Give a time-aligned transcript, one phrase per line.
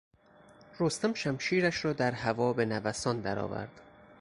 [0.79, 3.81] رستم شمشیرش را در هوا به نوسان در آورد.